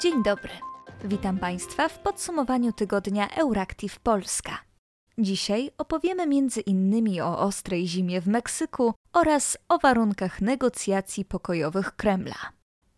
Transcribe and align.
Dzień 0.00 0.22
dobry. 0.22 0.50
Witam 1.04 1.38
Państwa 1.38 1.88
w 1.88 1.98
podsumowaniu 1.98 2.72
tygodnia 2.72 3.28
Euractiv 3.28 3.98
Polska. 3.98 4.58
Dzisiaj 5.18 5.70
opowiemy 5.78 6.26
między 6.26 6.60
innymi 6.60 7.20
o 7.20 7.38
ostrej 7.38 7.86
zimie 7.86 8.20
w 8.20 8.26
Meksyku 8.26 8.94
oraz 9.12 9.58
o 9.68 9.78
warunkach 9.78 10.40
negocjacji 10.40 11.24
pokojowych 11.24 11.96
Kremla. 11.96 12.34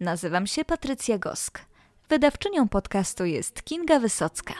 Nazywam 0.01 0.47
się 0.47 0.65
Patrycja 0.65 1.19
Gosk. 1.19 1.61
Wydawczynią 2.09 2.69
podcastu 2.69 3.25
jest 3.25 3.63
Kinga 3.63 3.99
Wysocka. 3.99 4.55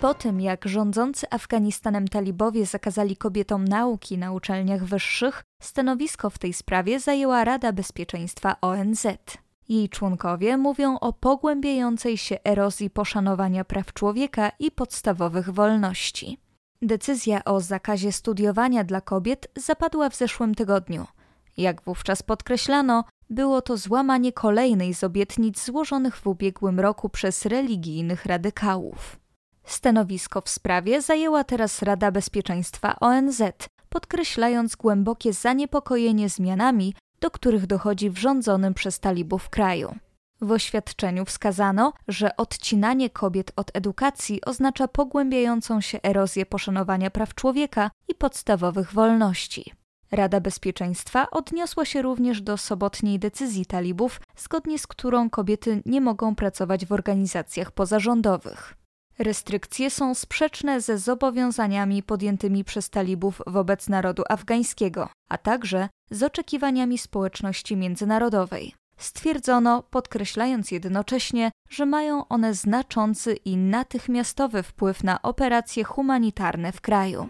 Po 0.00 0.14
tym, 0.14 0.40
jak 0.40 0.68
rządzący 0.68 1.26
Afganistanem 1.30 2.08
talibowie 2.08 2.66
zakazali 2.66 3.16
kobietom 3.16 3.64
nauki 3.64 4.18
na 4.18 4.32
uczelniach 4.32 4.84
wyższych, 4.84 5.42
stanowisko 5.62 6.30
w 6.30 6.38
tej 6.38 6.52
sprawie 6.52 7.00
zajęła 7.00 7.44
Rada 7.44 7.72
Bezpieczeństwa 7.72 8.56
ONZ. 8.60 9.06
Jej 9.68 9.88
członkowie 9.88 10.56
mówią 10.56 10.98
o 10.98 11.12
pogłębiającej 11.12 12.18
się 12.18 12.38
erozji 12.44 12.90
poszanowania 12.90 13.64
praw 13.64 13.92
człowieka 13.92 14.52
i 14.58 14.70
podstawowych 14.70 15.50
wolności. 15.50 16.38
Decyzja 16.82 17.44
o 17.44 17.60
zakazie 17.60 18.12
studiowania 18.12 18.84
dla 18.84 19.00
kobiet 19.00 19.48
zapadła 19.56 20.10
w 20.10 20.16
zeszłym 20.16 20.54
tygodniu. 20.54 21.06
Jak 21.56 21.82
wówczas 21.82 22.22
podkreślano, 22.22 23.04
było 23.30 23.62
to 23.62 23.76
złamanie 23.76 24.32
kolejnej 24.32 24.94
z 24.94 25.04
obietnic 25.04 25.64
złożonych 25.64 26.16
w 26.16 26.26
ubiegłym 26.26 26.80
roku 26.80 27.08
przez 27.08 27.46
religijnych 27.46 28.26
radykałów. 28.26 29.16
Stanowisko 29.64 30.40
w 30.40 30.48
sprawie 30.48 31.02
zajęła 31.02 31.44
teraz 31.44 31.82
Rada 31.82 32.10
Bezpieczeństwa 32.10 32.96
ONZ, 33.00 33.42
podkreślając 33.88 34.76
głębokie 34.76 35.32
zaniepokojenie 35.32 36.28
zmianami, 36.28 36.94
do 37.26 37.30
których 37.30 37.66
dochodzi 37.66 38.10
w 38.10 38.18
rządzonym 38.18 38.74
przez 38.74 39.00
talibów 39.00 39.50
kraju. 39.50 39.94
W 40.40 40.52
oświadczeniu 40.52 41.24
wskazano, 41.24 41.92
że 42.08 42.36
odcinanie 42.36 43.10
kobiet 43.10 43.52
od 43.56 43.70
edukacji 43.74 44.44
oznacza 44.44 44.88
pogłębiającą 44.88 45.80
się 45.80 45.98
erozję 46.02 46.46
poszanowania 46.46 47.10
praw 47.10 47.34
człowieka 47.34 47.90
i 48.08 48.14
podstawowych 48.14 48.92
wolności. 48.92 49.72
Rada 50.12 50.40
Bezpieczeństwa 50.40 51.30
odniosła 51.30 51.84
się 51.84 52.02
również 52.02 52.42
do 52.42 52.56
sobotniej 52.56 53.18
decyzji 53.18 53.66
talibów, 53.66 54.20
zgodnie 54.36 54.78
z 54.78 54.86
którą 54.86 55.30
kobiety 55.30 55.82
nie 55.86 56.00
mogą 56.00 56.34
pracować 56.34 56.86
w 56.86 56.92
organizacjach 56.92 57.70
pozarządowych. 57.70 58.74
Restrykcje 59.18 59.90
są 59.90 60.14
sprzeczne 60.14 60.80
ze 60.80 60.98
zobowiązaniami 60.98 62.02
podjętymi 62.02 62.64
przez 62.64 62.90
talibów 62.90 63.42
wobec 63.46 63.88
narodu 63.88 64.22
afgańskiego, 64.28 65.08
a 65.28 65.38
także 65.38 65.88
z 66.10 66.22
oczekiwaniami 66.22 66.98
społeczności 66.98 67.76
międzynarodowej. 67.76 68.74
Stwierdzono, 68.96 69.82
podkreślając 69.82 70.70
jednocześnie, 70.70 71.50
że 71.70 71.86
mają 71.86 72.28
one 72.28 72.54
znaczący 72.54 73.34
i 73.34 73.56
natychmiastowy 73.56 74.62
wpływ 74.62 75.04
na 75.04 75.22
operacje 75.22 75.84
humanitarne 75.84 76.72
w 76.72 76.80
kraju. 76.80 77.28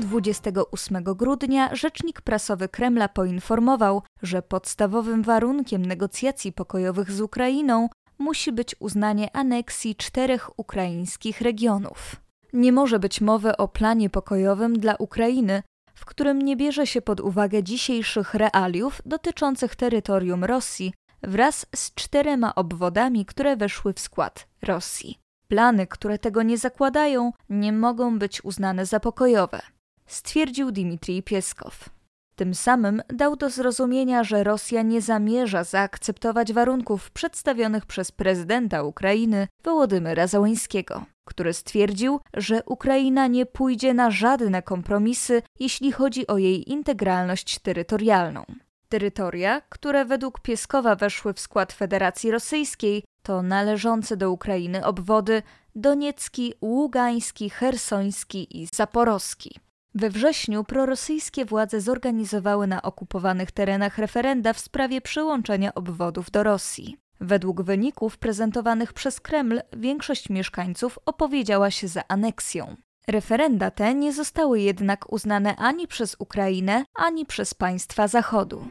28 0.00 1.04
grudnia 1.04 1.74
rzecznik 1.74 2.20
prasowy 2.20 2.68
Kremla 2.68 3.08
poinformował, 3.08 4.02
że 4.22 4.42
podstawowym 4.42 5.22
warunkiem 5.22 5.86
negocjacji 5.86 6.52
pokojowych 6.52 7.12
z 7.12 7.20
Ukrainą 7.20 7.88
musi 8.18 8.52
być 8.52 8.76
uznanie 8.78 9.36
aneksji 9.36 9.96
czterech 9.96 10.58
ukraińskich 10.58 11.40
regionów. 11.40 12.16
Nie 12.52 12.72
może 12.72 12.98
być 12.98 13.20
mowy 13.20 13.56
o 13.56 13.68
planie 13.68 14.10
pokojowym 14.10 14.78
dla 14.78 14.94
Ukrainy, 14.96 15.62
w 15.94 16.04
którym 16.04 16.42
nie 16.42 16.56
bierze 16.56 16.86
się 16.86 17.02
pod 17.02 17.20
uwagę 17.20 17.62
dzisiejszych 17.62 18.34
realiów 18.34 19.02
dotyczących 19.06 19.76
terytorium 19.76 20.44
Rosji 20.44 20.94
wraz 21.22 21.66
z 21.74 21.94
czterema 21.94 22.54
obwodami, 22.54 23.26
które 23.26 23.56
weszły 23.56 23.92
w 23.92 24.00
skład 24.00 24.46
Rosji. 24.62 25.18
Plany, 25.48 25.86
które 25.86 26.18
tego 26.18 26.42
nie 26.42 26.58
zakładają, 26.58 27.32
nie 27.48 27.72
mogą 27.72 28.18
być 28.18 28.44
uznane 28.44 28.86
za 28.86 29.00
pokojowe, 29.00 29.60
stwierdził 30.06 30.72
Dmitrij 30.72 31.22
Pieskow. 31.22 31.88
Tym 32.36 32.54
samym 32.54 33.02
dał 33.08 33.36
do 33.36 33.50
zrozumienia, 33.50 34.24
że 34.24 34.44
Rosja 34.44 34.82
nie 34.82 35.00
zamierza 35.00 35.64
zaakceptować 35.64 36.52
warunków 36.52 37.10
przedstawionych 37.10 37.86
przez 37.86 38.12
prezydenta 38.12 38.82
Ukrainy 38.82 39.48
Wołodymyra 39.64 40.26
Załańskiego, 40.26 41.04
który 41.24 41.52
stwierdził, 41.52 42.20
że 42.34 42.62
Ukraina 42.66 43.26
nie 43.26 43.46
pójdzie 43.46 43.94
na 43.94 44.10
żadne 44.10 44.62
kompromisy, 44.62 45.42
jeśli 45.60 45.92
chodzi 45.92 46.26
o 46.26 46.38
jej 46.38 46.72
integralność 46.72 47.58
terytorialną. 47.58 48.44
Terytoria, 48.88 49.60
które 49.68 50.04
według 50.04 50.40
Pieskowa 50.40 50.96
weszły 50.96 51.34
w 51.34 51.40
skład 51.40 51.72
Federacji 51.72 52.30
Rosyjskiej, 52.30 53.04
to 53.22 53.42
należące 53.42 54.16
do 54.16 54.30
Ukrainy 54.30 54.84
obwody 54.84 55.42
Doniecki, 55.74 56.54
Ługański, 56.62 57.50
Hersoński 57.50 58.62
i 58.62 58.68
Zaporowski. 58.74 59.63
We 59.96 60.10
wrześniu 60.10 60.64
prorosyjskie 60.64 61.44
władze 61.44 61.80
zorganizowały 61.80 62.66
na 62.66 62.82
okupowanych 62.82 63.50
terenach 63.50 63.98
referenda 63.98 64.52
w 64.52 64.58
sprawie 64.60 65.00
przyłączenia 65.00 65.74
obwodów 65.74 66.30
do 66.30 66.42
Rosji. 66.42 66.96
Według 67.20 67.62
wyników 67.62 68.18
prezentowanych 68.18 68.92
przez 68.92 69.20
Kreml 69.20 69.60
większość 69.76 70.30
mieszkańców 70.30 70.98
opowiedziała 71.06 71.70
się 71.70 71.88
za 71.88 72.02
aneksją. 72.08 72.76
Referenda 73.08 73.70
te 73.70 73.94
nie 73.94 74.12
zostały 74.12 74.60
jednak 74.60 75.12
uznane 75.12 75.56
ani 75.56 75.86
przez 75.86 76.16
Ukrainę, 76.18 76.84
ani 76.94 77.26
przez 77.26 77.54
państwa 77.54 78.08
Zachodu. 78.08 78.68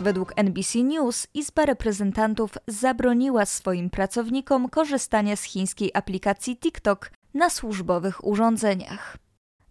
Według 0.00 0.32
NBC 0.36 0.78
News 0.78 1.26
Izba 1.34 1.66
Reprezentantów 1.66 2.50
zabroniła 2.68 3.46
swoim 3.46 3.90
pracownikom 3.90 4.68
korzystania 4.68 5.36
z 5.36 5.42
chińskiej 5.42 5.90
aplikacji 5.94 6.56
TikTok 6.56 7.10
na 7.34 7.50
służbowych 7.50 8.26
urządzeniach. 8.26 9.16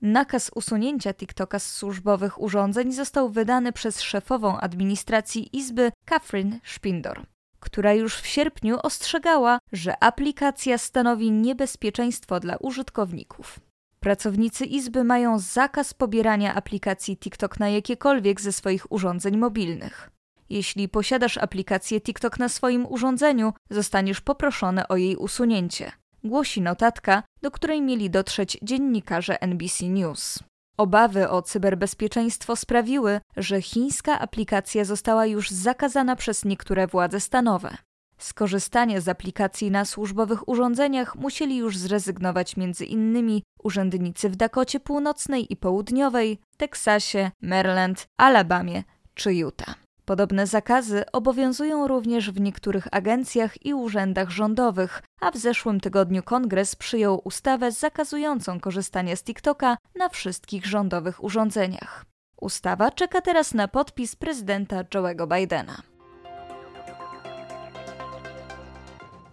Nakaz 0.02 0.52
usunięcia 0.56 1.14
TikToka 1.14 1.60
z 1.60 1.72
służbowych 1.72 2.42
urządzeń 2.42 2.92
został 2.92 3.30
wydany 3.30 3.72
przez 3.72 4.02
szefową 4.02 4.58
administracji 4.58 5.58
Izby 5.58 5.92
Catherine 6.06 6.60
Spindor, 6.64 7.26
która 7.60 7.94
już 7.94 8.16
w 8.16 8.28
sierpniu 8.28 8.78
ostrzegała, 8.84 9.60
że 9.72 10.04
aplikacja 10.04 10.78
stanowi 10.78 11.32
niebezpieczeństwo 11.32 12.40
dla 12.40 12.58
użytkowników. 12.58 13.60
Pracownicy 14.00 14.66
Izby 14.66 15.04
mają 15.04 15.40
zakaz 15.40 15.94
pobierania 15.94 16.56
aplikacji 16.56 17.18
TikTok 17.18 17.60
na 17.60 17.70
jakiekolwiek 17.70 18.42
ze 18.42 18.52
swoich 18.52 18.92
urządzeń 18.92 19.38
mobilnych. 19.38 20.10
Jeśli 20.50 20.90
posiadasz 20.90 21.38
aplikację 21.38 22.02
TikTok 22.02 22.40
na 22.40 22.50
swoim 22.50 22.86
urządzeniu, 22.86 23.54
zostaniesz 23.70 24.22
poproszony 24.22 24.88
o 24.88 24.96
jej 24.96 25.16
usunięcie 25.16 25.92
głosi 26.24 26.62
notatka, 26.62 27.24
do 27.42 27.52
której 27.52 27.82
mieli 27.82 28.10
dotrzeć 28.10 28.58
dziennikarze 28.62 29.42
NBC 29.42 29.86
News. 29.86 30.40
Obawy 30.78 31.30
o 31.30 31.42
cyberbezpieczeństwo 31.42 32.56
sprawiły, 32.56 33.20
że 33.38 33.62
chińska 33.62 34.20
aplikacja 34.20 34.86
została 34.86 35.26
już 35.26 35.52
zakazana 35.52 36.16
przez 36.16 36.46
niektóre 36.46 36.88
władze 36.88 37.20
stanowe. 37.20 37.78
Skorzystanie 38.18 39.02
z 39.02 39.10
aplikacji 39.10 39.72
na 39.72 39.86
służbowych 39.86 40.50
urządzeniach 40.50 41.16
musieli 41.16 41.58
już 41.58 41.78
zrezygnować 41.78 42.56
m.in. 42.58 43.42
urzędnicy 43.64 44.30
w 44.30 44.36
Dakocie 44.36 44.80
Północnej 44.80 45.54
i 45.54 45.58
Południowej, 45.58 46.40
Teksasie, 46.58 47.32
Maryland, 47.42 48.06
Alabamie 48.18 48.84
czy 49.16 49.34
Utah. 49.34 49.83
Podobne 50.06 50.48
zakazy 50.48 51.04
obowiązują 51.12 51.88
również 51.88 52.32
w 52.32 52.40
niektórych 52.40 52.88
agencjach 52.92 53.66
i 53.66 53.74
urzędach 53.74 54.30
rządowych, 54.30 55.02
a 55.22 55.32
w 55.32 55.38
zeszłym 55.38 55.80
tygodniu 55.80 56.24
kongres 56.24 56.76
przyjął 56.76 57.22
ustawę 57.24 57.72
zakazującą 57.72 58.60
korzystania 58.60 59.16
z 59.16 59.24
TikToka 59.24 59.78
na 59.96 60.10
wszystkich 60.10 60.66
rządowych 60.66 61.24
urządzeniach. 61.24 62.06
Ustawa 62.42 62.92
czeka 62.92 63.22
teraz 63.22 63.54
na 63.54 63.68
podpis 63.68 64.16
prezydenta 64.16 64.84
Joe'ego 64.84 65.38
Bidena. 65.38 65.82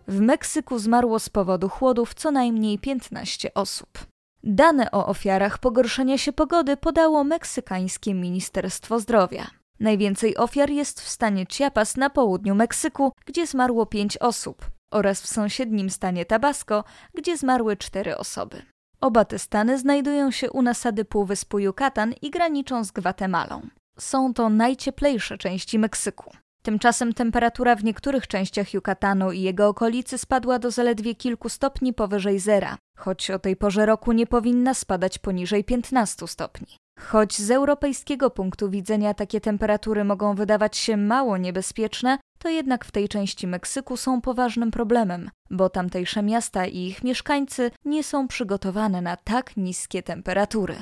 W 0.08 0.20
Meksyku 0.20 0.78
zmarło 0.78 1.18
z 1.18 1.28
powodu 1.28 1.68
chłodów 1.68 2.14
co 2.14 2.30
najmniej 2.30 2.78
15 2.78 3.54
osób. 3.54 3.88
Dane 4.42 4.90
o 4.90 5.06
ofiarach 5.06 5.58
pogorszenia 5.58 6.18
się 6.18 6.32
pogody 6.32 6.76
podało 6.76 7.24
meksykańskie 7.24 8.14
Ministerstwo 8.14 9.00
Zdrowia. 9.00 9.59
Najwięcej 9.80 10.36
ofiar 10.36 10.70
jest 10.70 11.00
w 11.00 11.08
stanie 11.08 11.46
Chiapas 11.50 11.96
na 11.96 12.10
południu 12.10 12.54
Meksyku, 12.54 13.12
gdzie 13.26 13.46
zmarło 13.46 13.86
pięć 13.86 14.18
osób, 14.18 14.70
oraz 14.90 15.20
w 15.20 15.26
sąsiednim 15.26 15.90
stanie 15.90 16.24
Tabasco, 16.24 16.84
gdzie 17.14 17.36
zmarły 17.36 17.76
cztery 17.76 18.16
osoby. 18.16 18.62
Oba 19.00 19.24
te 19.24 19.38
stany 19.38 19.78
znajdują 19.78 20.30
się 20.30 20.50
u 20.50 20.62
nasady 20.62 21.04
Półwyspu 21.04 21.58
Yucatan 21.58 22.14
i 22.22 22.30
graniczą 22.30 22.84
z 22.84 22.90
Gwatemalą. 22.90 23.68
Są 23.98 24.34
to 24.34 24.48
najcieplejsze 24.48 25.38
części 25.38 25.78
Meksyku. 25.78 26.30
Tymczasem 26.62 27.14
temperatura 27.14 27.76
w 27.76 27.84
niektórych 27.84 28.26
częściach 28.26 28.74
Yucatanu 28.74 29.32
i 29.32 29.40
jego 29.40 29.68
okolicy 29.68 30.18
spadła 30.18 30.58
do 30.58 30.70
zaledwie 30.70 31.14
kilku 31.14 31.48
stopni 31.48 31.92
powyżej 31.92 32.38
zera, 32.38 32.76
choć 32.98 33.30
o 33.30 33.38
tej 33.38 33.56
porze 33.56 33.86
roku 33.86 34.12
nie 34.12 34.26
powinna 34.26 34.74
spadać 34.74 35.18
poniżej 35.18 35.64
15 35.64 36.28
stopni. 36.28 36.76
Choć 37.00 37.38
z 37.38 37.50
europejskiego 37.50 38.30
punktu 38.30 38.70
widzenia 38.70 39.14
takie 39.14 39.40
temperatury 39.40 40.04
mogą 40.04 40.34
wydawać 40.34 40.76
się 40.76 40.96
mało 40.96 41.36
niebezpieczne, 41.36 42.18
to 42.38 42.48
jednak 42.48 42.84
w 42.84 42.90
tej 42.90 43.08
części 43.08 43.46
Meksyku 43.46 43.96
są 43.96 44.20
poważnym 44.20 44.70
problemem, 44.70 45.30
bo 45.50 45.68
tamtejsze 45.68 46.22
miasta 46.22 46.66
i 46.66 46.78
ich 46.78 47.04
mieszkańcy 47.04 47.70
nie 47.84 48.04
są 48.04 48.28
przygotowane 48.28 49.02
na 49.02 49.16
tak 49.16 49.56
niskie 49.56 50.02
temperatury. 50.02 50.74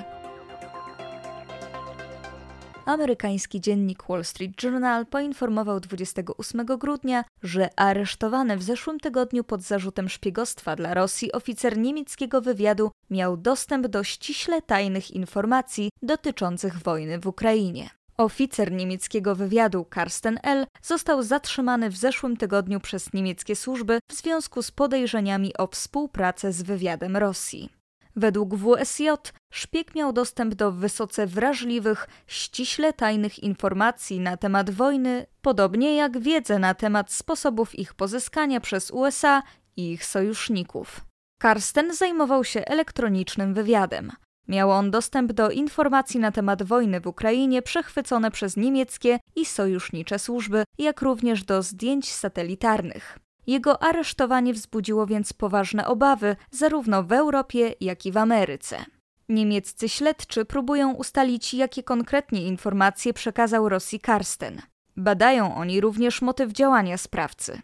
Amerykański 2.88 3.60
dziennik 3.60 4.02
Wall 4.08 4.24
Street 4.24 4.62
Journal 4.62 5.06
poinformował 5.06 5.80
28 5.80 6.66
grudnia, 6.66 7.24
że 7.42 7.70
aresztowany 7.76 8.56
w 8.56 8.62
zeszłym 8.62 9.00
tygodniu 9.00 9.44
pod 9.44 9.62
zarzutem 9.62 10.08
szpiegostwa 10.08 10.76
dla 10.76 10.94
Rosji 10.94 11.32
oficer 11.32 11.78
niemieckiego 11.78 12.40
wywiadu 12.40 12.90
miał 13.10 13.36
dostęp 13.36 13.86
do 13.86 14.04
ściśle 14.04 14.62
tajnych 14.62 15.10
informacji 15.10 15.90
dotyczących 16.02 16.78
wojny 16.78 17.18
w 17.18 17.26
Ukrainie. 17.26 17.90
Oficer 18.16 18.72
niemieckiego 18.72 19.34
wywiadu 19.34 19.84
Karsten 19.84 20.38
L. 20.42 20.66
został 20.82 21.22
zatrzymany 21.22 21.90
w 21.90 21.96
zeszłym 21.96 22.36
tygodniu 22.36 22.80
przez 22.80 23.12
niemieckie 23.12 23.56
służby 23.56 23.98
w 24.10 24.14
związku 24.14 24.62
z 24.62 24.70
podejrzeniami 24.70 25.56
o 25.56 25.66
współpracę 25.66 26.52
z 26.52 26.62
wywiadem 26.62 27.16
Rosji. 27.16 27.77
Według 28.18 28.54
WSJ 28.54 29.08
szpieg 29.52 29.94
miał 29.94 30.12
dostęp 30.12 30.54
do 30.54 30.72
wysoce 30.72 31.26
wrażliwych, 31.26 32.08
ściśle 32.26 32.92
tajnych 32.92 33.38
informacji 33.38 34.20
na 34.20 34.36
temat 34.36 34.70
wojny, 34.70 35.26
podobnie 35.42 35.96
jak 35.96 36.18
wiedzę 36.18 36.58
na 36.58 36.74
temat 36.74 37.12
sposobów 37.12 37.78
ich 37.78 37.94
pozyskania 37.94 38.60
przez 38.60 38.90
USA 38.90 39.42
i 39.76 39.92
ich 39.92 40.04
sojuszników. 40.04 41.00
Karsten 41.40 41.94
zajmował 41.94 42.44
się 42.44 42.64
elektronicznym 42.64 43.54
wywiadem. 43.54 44.12
Miał 44.48 44.70
on 44.70 44.90
dostęp 44.90 45.32
do 45.32 45.50
informacji 45.50 46.20
na 46.20 46.32
temat 46.32 46.62
wojny 46.62 47.00
w 47.00 47.06
Ukrainie 47.06 47.62
przechwycone 47.62 48.30
przez 48.30 48.56
niemieckie 48.56 49.18
i 49.36 49.44
sojusznicze 49.44 50.18
służby, 50.18 50.64
jak 50.78 51.02
również 51.02 51.44
do 51.44 51.62
zdjęć 51.62 52.12
satelitarnych. 52.12 53.18
Jego 53.48 53.82
aresztowanie 53.82 54.52
wzbudziło 54.52 55.06
więc 55.06 55.32
poważne 55.32 55.86
obawy 55.86 56.36
zarówno 56.50 57.02
w 57.02 57.12
Europie, 57.12 57.74
jak 57.80 58.06
i 58.06 58.12
w 58.12 58.16
Ameryce. 58.16 58.84
Niemieccy 59.28 59.88
śledczy 59.88 60.44
próbują 60.44 60.94
ustalić, 60.94 61.54
jakie 61.54 61.82
konkretnie 61.82 62.42
informacje 62.42 63.12
przekazał 63.12 63.68
Rosji 63.68 64.00
Karsten. 64.00 64.62
Badają 64.96 65.54
oni 65.54 65.80
również 65.80 66.22
motyw 66.22 66.52
działania 66.52 66.96
sprawcy. 66.96 67.60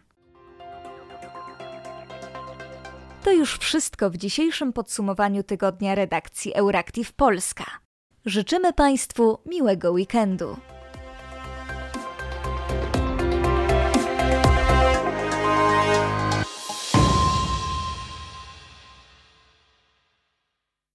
To 3.23 3.31
już 3.31 3.57
wszystko 3.57 4.09
w 4.09 4.17
dzisiejszym 4.17 4.73
podsumowaniu 4.73 5.43
tygodnia 5.43 5.95
redakcji 5.95 6.53
Euractiv 6.53 7.13
Polska. 7.13 7.65
Życzymy 8.25 8.73
Państwu 8.73 9.37
miłego 9.45 9.91
weekendu. 9.91 10.57